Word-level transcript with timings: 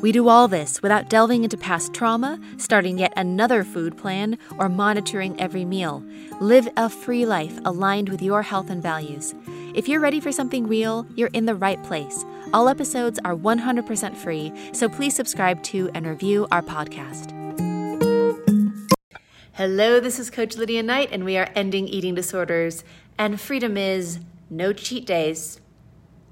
we 0.00 0.12
do 0.12 0.28
all 0.28 0.46
this 0.46 0.80
without 0.80 1.08
delving 1.08 1.42
into 1.42 1.56
past 1.56 1.92
trauma, 1.92 2.38
starting 2.56 2.98
yet 2.98 3.12
another 3.16 3.64
food 3.64 3.96
plan, 3.96 4.38
or 4.56 4.68
monitoring 4.68 5.38
every 5.40 5.64
meal. 5.64 6.04
Live 6.40 6.68
a 6.76 6.88
free 6.88 7.26
life 7.26 7.58
aligned 7.64 8.08
with 8.08 8.22
your 8.22 8.42
health 8.42 8.70
and 8.70 8.80
values. 8.80 9.34
If 9.74 9.88
you're 9.88 10.00
ready 10.00 10.20
for 10.20 10.30
something 10.30 10.68
real, 10.68 11.04
you're 11.16 11.30
in 11.32 11.46
the 11.46 11.54
right 11.54 11.82
place. 11.82 12.24
All 12.52 12.68
episodes 12.68 13.18
are 13.24 13.34
100% 13.34 14.16
free, 14.16 14.52
so 14.72 14.88
please 14.88 15.16
subscribe 15.16 15.62
to 15.64 15.90
and 15.94 16.06
review 16.06 16.46
our 16.52 16.62
podcast. 16.62 17.34
Hello, 19.54 19.98
this 19.98 20.20
is 20.20 20.30
Coach 20.30 20.56
Lydia 20.56 20.84
Knight, 20.84 21.08
and 21.10 21.24
we 21.24 21.36
are 21.36 21.50
ending 21.56 21.88
eating 21.88 22.14
disorders. 22.14 22.84
And 23.18 23.40
freedom 23.40 23.76
is 23.76 24.20
no 24.48 24.72
cheat 24.72 25.04
days 25.04 25.60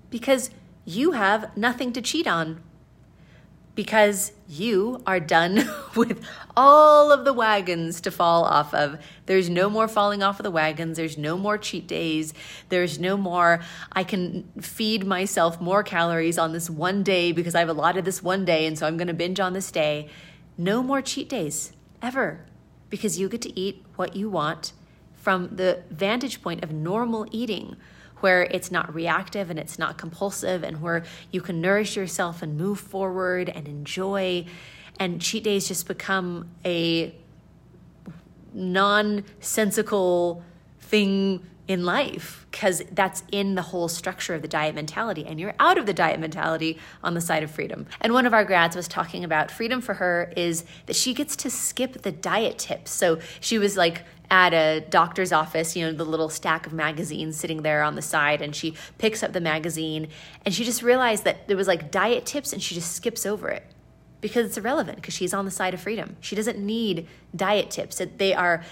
because 0.08 0.50
you 0.84 1.12
have 1.12 1.56
nothing 1.56 1.92
to 1.92 2.00
cheat 2.00 2.28
on 2.28 2.60
because 3.76 4.32
you 4.48 5.02
are 5.06 5.20
done 5.20 5.70
with 5.96 6.24
all 6.56 7.12
of 7.12 7.24
the 7.24 7.32
wagons 7.32 8.00
to 8.00 8.10
fall 8.10 8.44
off 8.44 8.74
of. 8.74 8.98
There's 9.26 9.48
no 9.48 9.70
more 9.70 9.86
falling 9.86 10.22
off 10.22 10.40
of 10.40 10.44
the 10.44 10.50
wagons. 10.50 10.96
There's 10.96 11.18
no 11.18 11.36
more 11.36 11.58
cheat 11.58 11.86
days. 11.86 12.34
There's 12.70 12.98
no 12.98 13.16
more, 13.16 13.60
I 13.92 14.02
can 14.02 14.50
feed 14.60 15.06
myself 15.06 15.60
more 15.60 15.82
calories 15.82 16.38
on 16.38 16.52
this 16.52 16.68
one 16.68 17.04
day 17.04 17.30
because 17.30 17.54
I've 17.54 17.68
allotted 17.68 18.06
this 18.06 18.22
one 18.22 18.44
day 18.44 18.66
and 18.66 18.76
so 18.76 18.86
I'm 18.86 18.96
going 18.96 19.08
to 19.08 19.14
binge 19.14 19.38
on 19.38 19.52
this 19.52 19.70
day. 19.70 20.08
No 20.58 20.82
more 20.82 21.02
cheat 21.02 21.28
days 21.28 21.72
ever 22.00 22.46
because 22.88 23.18
you 23.18 23.28
get 23.28 23.42
to 23.42 23.60
eat 23.60 23.84
what 23.96 24.16
you 24.16 24.30
want 24.30 24.72
from 25.14 25.54
the 25.56 25.82
vantage 25.90 26.40
point 26.40 26.64
of 26.64 26.72
normal 26.72 27.26
eating 27.30 27.76
where 28.20 28.42
it's 28.44 28.70
not 28.70 28.94
reactive 28.94 29.50
and 29.50 29.58
it's 29.58 29.78
not 29.78 29.98
compulsive 29.98 30.62
and 30.62 30.80
where 30.80 31.04
you 31.30 31.40
can 31.40 31.60
nourish 31.60 31.96
yourself 31.96 32.42
and 32.42 32.56
move 32.56 32.80
forward 32.80 33.48
and 33.48 33.68
enjoy. 33.68 34.46
And 34.98 35.20
cheat 35.20 35.44
days 35.44 35.68
just 35.68 35.86
become 35.86 36.48
a 36.64 37.14
nonsensical 38.54 40.42
thing 40.80 41.46
in 41.68 41.84
life 41.84 42.46
because 42.50 42.82
that's 42.92 43.24
in 43.32 43.56
the 43.56 43.62
whole 43.62 43.88
structure 43.88 44.34
of 44.34 44.42
the 44.42 44.48
diet 44.48 44.74
mentality 44.74 45.26
and 45.26 45.40
you're 45.40 45.54
out 45.58 45.76
of 45.78 45.84
the 45.86 45.92
diet 45.92 46.20
mentality 46.20 46.78
on 47.02 47.14
the 47.14 47.20
side 47.20 47.42
of 47.42 47.50
freedom 47.50 47.86
and 48.00 48.12
one 48.12 48.24
of 48.24 48.32
our 48.32 48.44
grads 48.44 48.76
was 48.76 48.86
talking 48.86 49.24
about 49.24 49.50
freedom 49.50 49.80
for 49.80 49.94
her 49.94 50.32
is 50.36 50.64
that 50.86 50.94
she 50.94 51.12
gets 51.12 51.34
to 51.34 51.50
skip 51.50 52.02
the 52.02 52.12
diet 52.12 52.56
tips 52.56 52.92
so 52.92 53.18
she 53.40 53.58
was 53.58 53.76
like 53.76 54.04
at 54.30 54.52
a 54.52 54.80
doctor's 54.80 55.32
office, 55.32 55.76
you 55.76 55.84
know, 55.84 55.92
the 55.92 56.04
little 56.04 56.28
stack 56.28 56.66
of 56.66 56.72
magazines 56.72 57.36
sitting 57.36 57.62
there 57.62 57.82
on 57.82 57.94
the 57.94 58.02
side, 58.02 58.42
and 58.42 58.54
she 58.54 58.74
picks 58.98 59.22
up 59.22 59.32
the 59.32 59.40
magazine 59.40 60.08
and 60.44 60.54
she 60.54 60.64
just 60.64 60.82
realized 60.82 61.24
that 61.24 61.48
there 61.48 61.56
was 61.56 61.68
like 61.68 61.90
diet 61.90 62.26
tips 62.26 62.52
and 62.52 62.62
she 62.62 62.74
just 62.74 62.92
skips 62.92 63.24
over 63.26 63.48
it 63.48 63.64
because 64.20 64.46
it's 64.46 64.56
irrelevant 64.56 64.96
because 64.96 65.14
she's 65.14 65.34
on 65.34 65.44
the 65.44 65.50
side 65.50 65.74
of 65.74 65.80
freedom. 65.80 66.16
She 66.20 66.34
doesn't 66.34 66.58
need 66.58 67.06
diet 67.34 67.70
tips. 67.70 67.98
That 67.98 68.18
they 68.18 68.34
are 68.34 68.64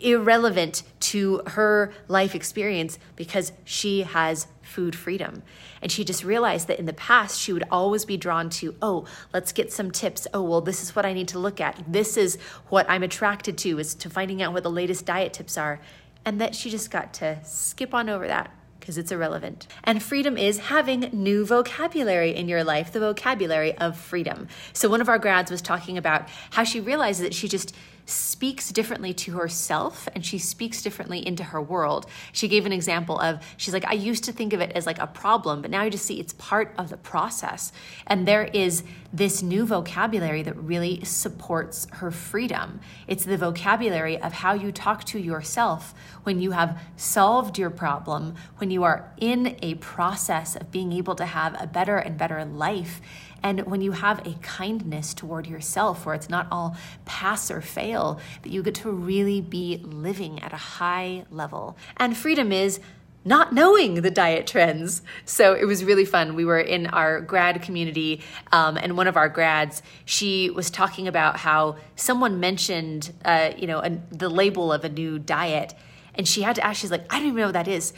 irrelevant 0.00 0.82
to 1.00 1.42
her 1.48 1.92
life 2.06 2.34
experience 2.34 2.98
because 3.16 3.52
she 3.64 4.02
has 4.02 4.46
food 4.62 4.94
freedom. 4.94 5.42
And 5.80 5.90
she 5.90 6.04
just 6.04 6.24
realized 6.24 6.68
that 6.68 6.78
in 6.78 6.86
the 6.86 6.92
past, 6.92 7.40
she 7.40 7.52
would 7.52 7.64
always 7.70 8.04
be 8.04 8.16
drawn 8.16 8.50
to, 8.50 8.74
oh, 8.82 9.06
let's 9.32 9.52
get 9.52 9.72
some 9.72 9.90
tips. 9.90 10.26
Oh, 10.34 10.42
well, 10.42 10.60
this 10.60 10.82
is 10.82 10.94
what 10.94 11.06
I 11.06 11.12
need 11.12 11.28
to 11.28 11.38
look 11.38 11.60
at. 11.60 11.82
This 11.86 12.16
is 12.16 12.36
what 12.68 12.88
I'm 12.88 13.02
attracted 13.02 13.58
to, 13.58 13.78
is 13.78 13.94
to 13.96 14.10
finding 14.10 14.42
out 14.42 14.52
what 14.52 14.62
the 14.62 14.70
latest 14.70 15.06
diet 15.06 15.32
tips 15.32 15.56
are. 15.56 15.80
And 16.24 16.40
that 16.40 16.54
she 16.54 16.68
just 16.68 16.90
got 16.90 17.14
to 17.14 17.38
skip 17.44 17.94
on 17.94 18.08
over 18.08 18.26
that 18.26 18.50
because 18.78 18.98
it's 18.98 19.12
irrelevant. 19.12 19.66
And 19.84 20.02
freedom 20.02 20.36
is 20.36 20.58
having 20.58 21.10
new 21.12 21.44
vocabulary 21.44 22.34
in 22.34 22.48
your 22.48 22.64
life, 22.64 22.92
the 22.92 23.00
vocabulary 23.00 23.76
of 23.78 23.96
freedom. 23.96 24.48
So 24.72 24.88
one 24.88 25.00
of 25.00 25.08
our 25.08 25.18
grads 25.18 25.50
was 25.50 25.62
talking 25.62 25.98
about 25.98 26.28
how 26.50 26.64
she 26.64 26.80
realizes 26.80 27.22
that 27.22 27.34
she 27.34 27.48
just 27.48 27.74
speaks 28.08 28.70
differently 28.70 29.12
to 29.12 29.32
herself 29.36 30.08
and 30.14 30.24
she 30.24 30.38
speaks 30.38 30.82
differently 30.82 31.26
into 31.26 31.44
her 31.44 31.60
world. 31.60 32.06
She 32.32 32.48
gave 32.48 32.66
an 32.66 32.72
example 32.72 33.18
of, 33.18 33.40
she's 33.56 33.74
like, 33.74 33.84
I 33.86 33.92
used 33.92 34.24
to 34.24 34.32
think 34.32 34.52
of 34.52 34.60
it 34.60 34.72
as 34.72 34.86
like 34.86 34.98
a 34.98 35.06
problem, 35.06 35.62
but 35.62 35.70
now 35.70 35.82
I 35.82 35.90
just 35.90 36.06
see 36.06 36.18
it's 36.18 36.32
part 36.34 36.74
of 36.78 36.88
the 36.88 36.96
process. 36.96 37.72
And 38.06 38.26
there 38.26 38.44
is 38.44 38.82
this 39.12 39.42
new 39.42 39.66
vocabulary 39.66 40.42
that 40.42 40.56
really 40.56 41.04
supports 41.04 41.86
her 41.92 42.10
freedom. 42.10 42.80
It's 43.06 43.24
the 43.24 43.36
vocabulary 43.36 44.20
of 44.20 44.32
how 44.32 44.54
you 44.54 44.72
talk 44.72 45.04
to 45.04 45.18
yourself 45.18 45.94
when 46.24 46.40
you 46.40 46.52
have 46.52 46.80
solved 46.96 47.58
your 47.58 47.70
problem, 47.70 48.34
when 48.58 48.70
you 48.70 48.84
are 48.84 49.12
in 49.18 49.56
a 49.62 49.74
process 49.76 50.56
of 50.56 50.70
being 50.70 50.92
able 50.92 51.14
to 51.14 51.26
have 51.26 51.60
a 51.60 51.66
better 51.66 51.98
and 51.98 52.18
better 52.18 52.44
life 52.44 53.00
and 53.42 53.66
when 53.66 53.80
you 53.80 53.92
have 53.92 54.26
a 54.26 54.34
kindness 54.42 55.14
toward 55.14 55.46
yourself, 55.46 56.04
where 56.04 56.14
it's 56.14 56.28
not 56.28 56.46
all 56.50 56.76
pass 57.04 57.50
or 57.50 57.60
fail, 57.60 58.20
that 58.42 58.50
you 58.50 58.62
get 58.62 58.74
to 58.76 58.90
really 58.90 59.40
be 59.40 59.80
living 59.84 60.42
at 60.42 60.52
a 60.52 60.56
high 60.56 61.24
level. 61.30 61.76
And 61.96 62.16
freedom 62.16 62.52
is 62.52 62.80
not 63.24 63.52
knowing 63.52 63.94
the 63.94 64.10
diet 64.10 64.46
trends. 64.46 65.02
So 65.24 65.52
it 65.54 65.64
was 65.64 65.84
really 65.84 66.04
fun. 66.04 66.34
We 66.34 66.44
were 66.44 66.60
in 66.60 66.86
our 66.86 67.20
grad 67.20 67.60
community, 67.62 68.22
um, 68.52 68.76
and 68.76 68.96
one 68.96 69.06
of 69.06 69.16
our 69.16 69.28
grads, 69.28 69.82
she 70.04 70.50
was 70.50 70.70
talking 70.70 71.06
about 71.06 71.36
how 71.36 71.76
someone 71.94 72.40
mentioned, 72.40 73.12
uh, 73.24 73.50
you 73.56 73.66
know, 73.66 73.80
a, 73.80 73.90
the 74.10 74.28
label 74.28 74.72
of 74.72 74.84
a 74.84 74.88
new 74.88 75.18
diet, 75.18 75.74
and 76.14 76.26
she 76.26 76.42
had 76.42 76.56
to 76.56 76.66
ask. 76.66 76.80
She's 76.80 76.90
like, 76.90 77.04
I 77.12 77.18
don't 77.18 77.28
even 77.28 77.36
know 77.36 77.46
what 77.46 77.52
that 77.52 77.68
is 77.68 77.92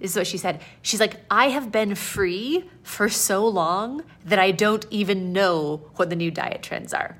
is 0.00 0.16
what 0.16 0.26
she 0.26 0.38
said. 0.38 0.60
She's 0.82 1.00
like, 1.00 1.20
I 1.30 1.48
have 1.48 1.70
been 1.70 1.94
free 1.94 2.68
for 2.82 3.08
so 3.08 3.46
long 3.46 4.02
that 4.24 4.38
I 4.38 4.50
don't 4.50 4.86
even 4.90 5.32
know 5.32 5.88
what 5.96 6.10
the 6.10 6.16
new 6.16 6.30
diet 6.30 6.62
trends 6.62 6.92
are. 6.92 7.16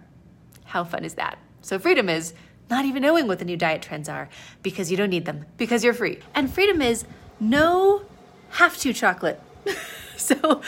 How 0.64 0.84
fun 0.84 1.04
is 1.04 1.14
that? 1.14 1.38
So, 1.62 1.78
freedom 1.78 2.08
is 2.08 2.34
not 2.68 2.84
even 2.84 3.02
knowing 3.02 3.26
what 3.26 3.38
the 3.38 3.44
new 3.44 3.56
diet 3.56 3.82
trends 3.82 4.08
are 4.08 4.28
because 4.62 4.90
you 4.90 4.96
don't 4.96 5.10
need 5.10 5.24
them, 5.24 5.46
because 5.56 5.84
you're 5.84 5.94
free. 5.94 6.18
And 6.34 6.52
freedom 6.52 6.82
is 6.82 7.04
no 7.40 8.04
have 8.50 8.76
to 8.78 8.92
chocolate. 8.92 9.40
so, 10.16 10.60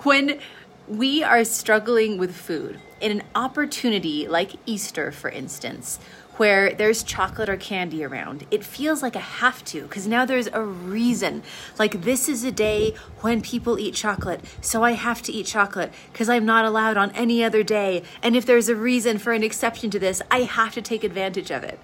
when 0.00 0.40
we 0.88 1.22
are 1.22 1.44
struggling 1.44 2.18
with 2.18 2.34
food, 2.34 2.80
in 3.02 3.10
an 3.10 3.22
opportunity 3.34 4.28
like 4.28 4.52
Easter, 4.64 5.10
for 5.10 5.28
instance, 5.28 5.98
where 6.36 6.72
there's 6.72 7.02
chocolate 7.02 7.48
or 7.48 7.56
candy 7.56 8.04
around. 8.04 8.46
It 8.50 8.64
feels 8.64 9.02
like 9.02 9.14
a 9.14 9.20
have 9.20 9.64
to 9.66 9.82
because 9.82 10.06
now 10.06 10.24
there's 10.24 10.48
a 10.48 10.62
reason. 10.62 11.42
Like, 11.78 12.02
this 12.02 12.28
is 12.28 12.44
a 12.44 12.52
day 12.52 12.94
when 13.20 13.42
people 13.42 13.78
eat 13.78 13.94
chocolate, 13.94 14.40
so 14.60 14.82
I 14.82 14.92
have 14.92 15.22
to 15.22 15.32
eat 15.32 15.46
chocolate 15.46 15.92
because 16.12 16.28
I'm 16.28 16.46
not 16.46 16.64
allowed 16.64 16.96
on 16.96 17.10
any 17.12 17.44
other 17.44 17.62
day. 17.62 18.02
And 18.22 18.34
if 18.34 18.46
there's 18.46 18.68
a 18.68 18.76
reason 18.76 19.18
for 19.18 19.32
an 19.32 19.42
exception 19.42 19.90
to 19.90 19.98
this, 19.98 20.22
I 20.30 20.42
have 20.42 20.72
to 20.74 20.82
take 20.82 21.04
advantage 21.04 21.50
of 21.50 21.64
it. 21.64 21.78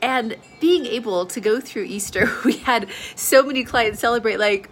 And 0.00 0.36
being 0.60 0.86
able 0.86 1.26
to 1.26 1.40
go 1.40 1.60
through 1.60 1.84
Easter, 1.84 2.30
we 2.44 2.58
had 2.58 2.88
so 3.14 3.42
many 3.42 3.64
clients 3.64 4.00
celebrate, 4.00 4.38
like, 4.38 4.70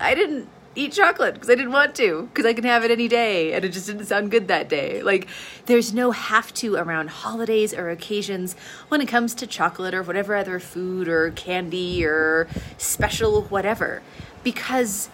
I 0.00 0.14
didn't 0.14 0.48
eat 0.76 0.92
chocolate 0.92 1.34
because 1.34 1.50
I 1.50 1.54
didn't 1.54 1.72
want 1.72 1.94
to 1.96 2.28
because 2.32 2.46
I 2.46 2.52
can 2.52 2.64
have 2.64 2.84
it 2.84 2.90
any 2.90 3.08
day 3.08 3.52
and 3.52 3.64
it 3.64 3.70
just 3.70 3.86
didn't 3.86 4.06
sound 4.06 4.30
good 4.30 4.48
that 4.48 4.68
day. 4.68 5.02
Like 5.02 5.26
there's 5.66 5.92
no 5.92 6.10
have 6.12 6.52
to 6.54 6.76
around 6.76 7.08
holidays 7.08 7.74
or 7.74 7.90
occasions 7.90 8.54
when 8.88 9.00
it 9.00 9.06
comes 9.06 9.34
to 9.36 9.46
chocolate 9.46 9.94
or 9.94 10.02
whatever 10.02 10.36
other 10.36 10.60
food 10.60 11.08
or 11.08 11.30
candy 11.32 12.04
or 12.04 12.48
special 12.78 13.42
whatever 13.42 14.02
because 14.44 15.08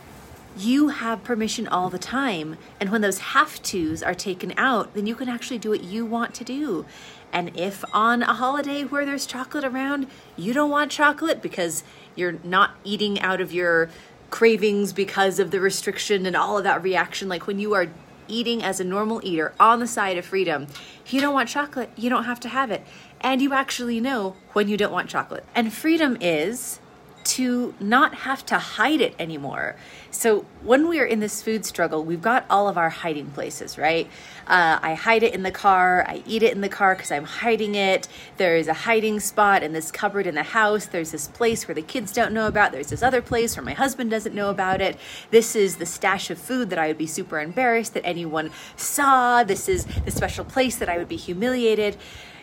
you 0.56 0.88
have 0.88 1.24
permission 1.24 1.66
all 1.66 1.88
the 1.88 1.98
time. 1.98 2.56
And 2.78 2.90
when 2.90 3.00
those 3.00 3.18
have 3.18 3.62
tos 3.62 4.02
are 4.02 4.14
taken 4.14 4.52
out, 4.56 4.94
then 4.94 5.06
you 5.06 5.14
can 5.14 5.28
actually 5.28 5.58
do 5.58 5.70
what 5.70 5.82
you 5.82 6.04
want 6.04 6.34
to 6.34 6.44
do. 6.44 6.84
And 7.32 7.56
if 7.56 7.82
on 7.94 8.22
a 8.22 8.34
holiday 8.34 8.84
where 8.84 9.06
there's 9.06 9.24
chocolate 9.24 9.64
around, 9.64 10.06
you 10.36 10.52
don't 10.52 10.70
want 10.70 10.90
chocolate 10.90 11.40
because 11.40 11.82
you're 12.14 12.38
not 12.44 12.76
eating 12.84 13.18
out 13.20 13.40
of 13.40 13.52
your 13.52 13.88
cravings 14.32 14.92
because 14.92 15.38
of 15.38 15.52
the 15.52 15.60
restriction 15.60 16.26
and 16.26 16.34
all 16.34 16.58
of 16.58 16.64
that 16.64 16.82
reaction. 16.82 17.28
Like 17.28 17.46
when 17.46 17.60
you 17.60 17.74
are 17.74 17.86
eating 18.26 18.64
as 18.64 18.80
a 18.80 18.84
normal 18.84 19.20
eater 19.22 19.52
on 19.60 19.78
the 19.78 19.86
side 19.86 20.18
of 20.18 20.24
freedom, 20.24 20.66
if 21.04 21.12
you 21.12 21.20
don't 21.20 21.34
want 21.34 21.50
chocolate, 21.50 21.90
you 21.96 22.10
don't 22.10 22.24
have 22.24 22.40
to 22.40 22.48
have 22.48 22.70
it. 22.72 22.84
And 23.20 23.40
you 23.40 23.52
actually 23.52 24.00
know 24.00 24.34
when 24.54 24.66
you 24.68 24.76
don't 24.76 24.90
want 24.90 25.10
chocolate. 25.10 25.44
And 25.54 25.72
freedom 25.72 26.16
is 26.20 26.80
to 27.24 27.74
not 27.80 28.14
have 28.14 28.44
to 28.46 28.58
hide 28.58 29.00
it 29.00 29.14
anymore. 29.18 29.76
So 30.10 30.44
when 30.62 30.88
we 30.88 31.00
are 31.00 31.04
in 31.04 31.20
this 31.20 31.42
food 31.42 31.64
struggle, 31.64 32.04
we've 32.04 32.22
got 32.22 32.44
all 32.50 32.68
of 32.68 32.76
our 32.76 32.90
hiding 32.90 33.30
places, 33.30 33.78
right? 33.78 34.08
Uh, 34.46 34.78
I 34.82 34.94
hide 34.94 35.22
it 35.22 35.34
in 35.34 35.42
the 35.42 35.50
car. 35.50 36.04
I 36.06 36.22
eat 36.26 36.42
it 36.42 36.52
in 36.52 36.60
the 36.60 36.68
car 36.68 36.94
because 36.94 37.10
I'm 37.10 37.24
hiding 37.24 37.74
it. 37.74 38.08
There 38.36 38.56
is 38.56 38.68
a 38.68 38.74
hiding 38.74 39.20
spot 39.20 39.62
in 39.62 39.72
this 39.72 39.90
cupboard 39.90 40.26
in 40.26 40.34
the 40.34 40.42
house. 40.42 40.86
There's 40.86 41.12
this 41.12 41.28
place 41.28 41.66
where 41.66 41.74
the 41.74 41.82
kids 41.82 42.12
don't 42.12 42.32
know 42.32 42.46
about. 42.46 42.72
There's 42.72 42.90
this 42.90 43.02
other 43.02 43.22
place 43.22 43.56
where 43.56 43.64
my 43.64 43.72
husband 43.72 44.10
doesn't 44.10 44.34
know 44.34 44.50
about 44.50 44.80
it. 44.80 44.98
This 45.30 45.56
is 45.56 45.76
the 45.76 45.86
stash 45.86 46.30
of 46.30 46.38
food 46.38 46.70
that 46.70 46.78
I 46.78 46.88
would 46.88 46.98
be 46.98 47.06
super 47.06 47.40
embarrassed 47.40 47.94
that 47.94 48.04
anyone 48.04 48.50
saw. 48.76 49.44
This 49.44 49.68
is 49.68 49.86
the 50.04 50.10
special 50.10 50.44
place 50.44 50.76
that 50.76 50.88
I 50.88 50.98
would 50.98 51.08
be 51.08 51.16
humiliated 51.16 51.96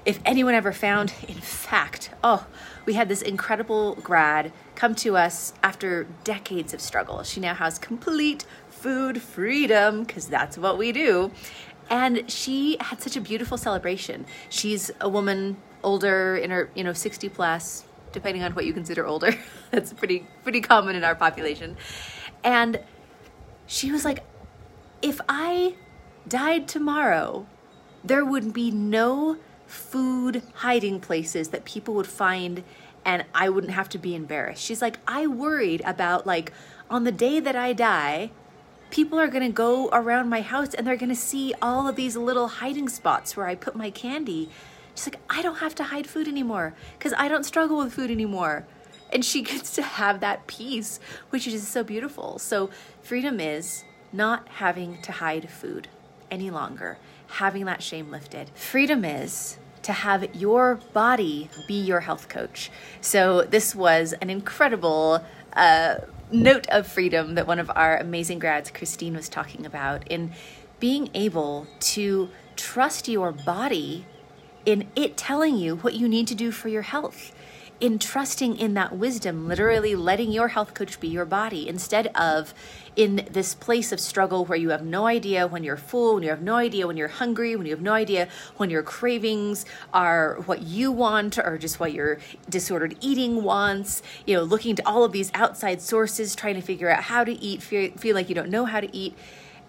if 0.09 0.19
anyone 0.25 0.56
ever 0.56 0.73
found. 0.73 1.13
In 1.27 1.35
fact, 1.35 2.09
oh, 2.23 2.47
we 2.88 2.95
had 2.95 3.07
this 3.09 3.21
incredible 3.21 3.94
grad 4.01 4.51
come 4.73 4.95
to 4.95 5.15
us 5.15 5.53
after 5.61 6.07
decades 6.23 6.73
of 6.73 6.81
struggle. 6.81 7.21
She 7.21 7.39
now 7.39 7.53
has 7.53 7.77
complete 7.77 8.44
food 8.71 9.21
freedom 9.21 10.03
because 10.03 10.25
that's 10.25 10.57
what 10.57 10.79
we 10.79 10.91
do. 10.91 11.31
And 11.91 12.29
she 12.29 12.77
had 12.79 13.03
such 13.03 13.17
a 13.17 13.21
beautiful 13.21 13.56
celebration. 13.56 14.25
She's 14.50 14.89
a 15.00 15.07
woman 15.07 15.57
older 15.83 16.35
in 16.35 16.50
her, 16.50 16.71
you 16.73 16.83
know, 16.83 16.94
60 16.94 17.29
plus, 17.29 17.85
depending 18.11 18.41
on 18.41 18.56
what 18.56 18.65
you 18.65 18.73
consider 18.73 19.06
older. 19.06 19.35
that's 19.69 19.94
pretty 19.94 20.25
pretty 20.41 20.61
common 20.61 20.95
in 20.95 21.03
our 21.03 21.13
population. 21.13 21.77
And 22.44 22.79
she 23.67 23.91
was 23.91 24.03
like, 24.03 24.23
if 25.03 25.21
I 25.29 25.75
died 26.27 26.67
tomorrow, 26.67 27.45
there 28.03 28.25
would 28.25 28.53
be 28.53 28.71
no 28.71 29.38
food 29.69 30.42
hiding 30.56 31.00
places 31.00 31.50
that 31.50 31.63
people 31.63 31.94
would 31.94 32.07
find 32.07 32.63
and 33.06 33.24
I 33.33 33.50
wouldn't 33.50 33.74
have 33.74 33.88
to 33.89 33.98
be 33.98 34.16
embarrassed. 34.16 34.63
She's 34.63 34.81
like, 34.81 34.98
I 35.07 35.27
worried 35.27 35.81
about 35.86 36.25
like 36.25 36.51
on 36.89 37.04
the 37.04 37.12
day 37.12 37.39
that 37.39 37.56
I 37.56 37.74
die, 37.74 38.31
people 38.89 39.19
are 39.19 39.27
to 39.48 39.54
go 39.54 39.89
around 39.92 40.27
my 40.27 40.42
house 40.42 40.74
and 40.74 40.86
they're 40.86 40.98
to 40.98 41.16
see 41.16 41.54
all 41.62 41.88
of 41.88 41.95
these 41.95 42.18
little 42.18 42.48
hiding 42.48 42.89
spots 42.89 43.38
where 43.38 43.48
I 43.48 43.56
put 43.56 43.75
my 43.75 43.92
candy. 43.92 44.50
She's 44.95 45.07
like, 45.07 45.19
I 45.30 45.42
don't 45.42 45.60
have 45.60 45.75
to 45.75 45.83
hide 45.83 46.07
food 46.07 46.27
anymore 46.27 46.74
because 46.98 47.13
I 47.18 47.27
don't 47.27 47.45
struggle 47.45 47.77
with 47.77 47.94
food 47.94 48.10
anymore. 48.10 48.66
And 49.13 49.24
she 49.24 49.42
gets 49.44 49.75
to 49.75 49.83
have 49.83 50.19
that 50.19 50.48
peace, 50.48 51.00
which 51.30 51.48
is 51.48 51.68
so 51.68 51.83
beautiful. 51.83 52.39
So, 52.39 52.69
freedom 53.01 53.39
is 53.39 53.83
not 54.12 54.48
having 54.48 55.00
to 55.04 55.12
hide 55.12 55.50
food 55.50 55.88
any 56.31 56.50
longer, 56.50 56.98
having 57.28 57.66
that 57.66 57.84
shame 57.84 58.12
lifted. 58.12 58.50
Freedom 58.56 59.04
is 59.06 59.58
to 59.84 59.94
have 59.94 60.36
your 60.36 60.76
body 60.94 61.50
be 61.68 61.80
your 61.80 62.02
health 62.02 62.28
coach. 62.30 62.70
So, 63.02 63.44
this 63.44 63.74
was 63.74 64.14
an 64.22 64.30
incredible 64.30 65.24
uh, 65.54 65.96
note 66.31 66.68
of 66.70 66.88
freedom 66.88 67.36
that 67.36 67.48
one 67.48 67.60
of 67.60 67.72
our 67.76 67.98
amazing 67.98 68.40
grads, 68.40 68.72
Christine, 68.72 69.16
was 69.16 69.30
talking 69.30 69.66
about 69.66 70.08
in 70.08 70.31
being 70.80 71.10
able 71.14 71.68
to 71.80 72.30
trust 72.56 73.08
your 73.08 73.31
body 73.31 74.06
in 74.66 74.90
it 74.96 75.18
telling 75.18 75.58
you 75.58 75.78
what 75.78 75.94
you 75.94 76.08
need 76.08 76.28
to 76.28 76.36
do 76.36 76.52
for 76.52 76.68
your 76.68 76.81
health 76.81 77.31
in 77.80 77.98
trusting 77.98 78.58
in 78.58 78.74
that 78.74 78.98
wisdom, 78.98 79.48
literally 79.48 79.96
letting 79.96 80.31
your 80.31 80.50
health 80.50 80.74
coach 80.74 81.00
be 81.00 81.08
your 81.08 81.26
body 81.26 81.68
instead 81.68 82.08
of 82.08 82.54
in 82.96 83.26
this 83.31 83.56
place 83.56 83.92
of 83.92 84.00
struggle 84.00 84.44
where 84.44 84.58
you 84.58 84.70
have 84.70 84.84
no 84.84 85.06
idea 85.08 85.48
when 85.48 85.64
you're 85.64 85.78
full, 85.78 86.16
when 86.16 86.24
you 86.24 86.30
have 86.30 86.42
no 86.42 86.56
idea 86.56 86.86
when 86.86 86.98
you're 86.98 87.08
hungry, 87.08 87.56
when 87.56 87.66
you 87.66 87.72
have 87.72 87.81
no 87.81 87.94
idea 87.94 88.28
when 88.58 88.70
your 88.70 88.84
cravings 88.84 89.66
are 89.94 90.42
what 90.46 90.62
you 90.64 90.92
want 90.92 91.38
or 91.38 91.58
just 91.58 91.80
what 91.80 91.94
your 91.94 92.20
disordered 92.50 92.98
eating 93.00 93.44
wants, 93.44 94.04
you 94.26 94.36
know, 94.36 94.44
looking 94.44 94.76
to 94.76 94.86
all 94.86 95.06
of 95.06 95.14
these 95.14 95.31
outside 95.34 95.81
sources, 95.81 96.36
trying 96.36 96.56
to 96.56 96.62
figure 96.62 96.90
out 96.90 97.04
how 97.04 97.24
to 97.24 97.31
eat, 97.42 97.62
feel, 97.62 97.92
feel 97.92 98.16
like 98.16 98.28
you 98.28 98.36
don't 98.36 98.50
know 98.50 98.66
how 98.66 98.81
to 98.81 98.94
eat. 98.96 99.16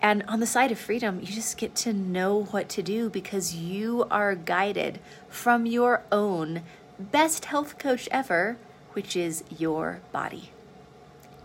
And 0.03 0.25
on 0.27 0.41
the 0.41 0.47
side 0.47 0.73
of 0.73 0.79
freedom, 0.79 1.21
you 1.21 1.27
just 1.27 1.59
get 1.59 1.75
to 1.77 1.93
know 1.93 2.45
what 2.45 2.69
to 2.71 2.83
do 2.83 3.11
because 3.11 3.55
you 3.55 4.07
are 4.11 4.35
guided 4.35 4.99
from 5.29 5.67
your 5.67 6.05
own 6.11 6.63
best 7.01 7.47
health 7.47 7.79
coach 7.79 8.09
ever, 8.13 8.57
which 8.93 9.17
is 9.17 9.43
your 9.57 10.01
body. 10.13 10.51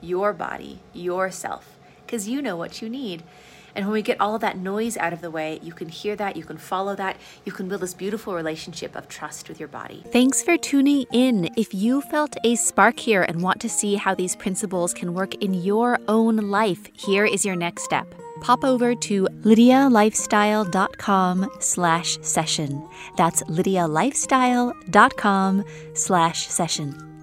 Your 0.02 0.34
body, 0.34 0.80
yourself, 0.94 1.78
because 2.06 2.28
you 2.28 2.42
know 2.42 2.56
what 2.56 2.82
you 2.82 2.90
need. 2.90 3.24
And 3.76 3.86
when 3.86 3.94
we 3.94 4.02
get 4.02 4.22
all 4.22 4.40
that 4.40 4.58
noise 4.58 4.96
out 4.96 5.12
of 5.12 5.20
the 5.22 5.32
way, 5.32 5.60
you 5.62 5.74
can 5.74 5.90
hear 5.90 6.16
that, 6.16 6.38
you 6.38 6.44
can 6.44 6.58
follow 6.58 6.96
that, 6.96 7.18
you 7.44 7.52
can 7.52 7.68
build 7.68 7.82
this 7.82 7.94
beautiful 7.94 8.34
relationship 8.34 8.96
of 8.96 9.10
trust 9.10 9.50
with 9.50 9.60
your 9.60 9.68
body. 9.68 10.04
Thanks 10.12 10.42
for 10.42 10.58
tuning 10.58 11.06
in. 11.12 11.50
If 11.58 11.74
you 11.74 12.02
felt 12.02 12.38
a 12.44 12.56
spark 12.56 13.00
here 13.00 13.24
and 13.24 13.42
want 13.42 13.60
to 13.62 13.70
see 13.70 13.96
how 13.96 14.16
these 14.16 14.36
principles 14.36 14.94
can 14.94 15.14
work 15.14 15.36
in 15.36 15.54
your 15.54 16.00
own 16.08 16.38
life, 16.38 16.90
here 16.94 17.26
is 17.26 17.46
your 17.46 17.58
next 17.58 17.84
step 17.84 18.08
pop 18.46 18.64
over 18.64 18.94
to 18.94 19.28
lydialifestyle.com 19.42 21.50
slash 21.60 22.20
session. 22.22 22.88
That's 23.18 23.42
lydialifestyle.com 23.44 25.66
slash 25.96 26.48
session 26.48 27.15